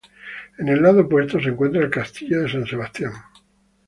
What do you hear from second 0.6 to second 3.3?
el lado opuesto se encontraba el castillo de San Sebastián.